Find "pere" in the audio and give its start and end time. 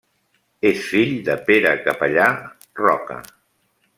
1.51-1.75